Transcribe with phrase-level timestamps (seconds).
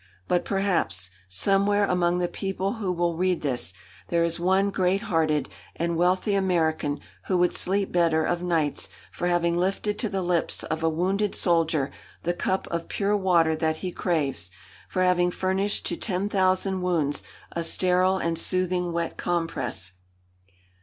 [0.27, 3.71] But perhaps, somewhere among the people who will read this,
[4.07, 9.27] there is one great hearted and wealthy American who would sleep better of nights for
[9.27, 11.91] having lifted to the lips of a wounded soldier
[12.23, 14.49] the cup of pure water that he craves;
[14.89, 19.91] for having furnished to ten thousand wounds a sterile and soothing wet compress.